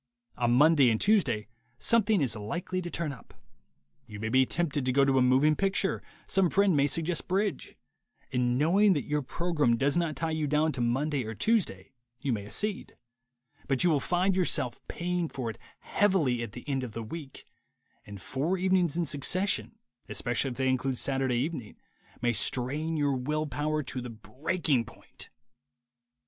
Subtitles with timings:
[0.35, 1.47] On Monday and Tuesday
[1.77, 3.35] something is likely to turn up—
[4.07, 7.75] you may be tempted to go to a moving picture, some friend may suggest bridge—
[8.33, 12.33] and knowing that your program does not tie you down to Monday or Tuesday, you
[12.33, 12.97] may accede;
[13.67, 17.45] but you will find yourself paying for it heavily at the end of the week;
[18.03, 19.77] and four evenings in succession,
[20.09, 21.77] especially if they include Saturday evening,
[22.23, 25.29] may strain your will power to the breaking point.